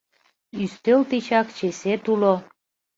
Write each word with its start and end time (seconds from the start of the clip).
Ӱстел 0.61 1.01
тичак 1.09 1.47
чесет 1.57 2.03
уло. 2.13 2.35